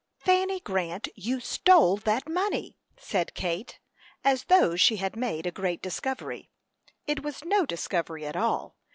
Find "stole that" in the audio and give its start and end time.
1.39-2.27